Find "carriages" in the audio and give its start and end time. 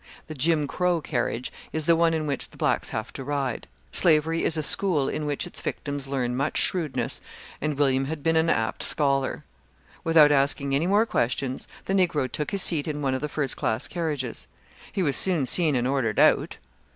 13.87-14.47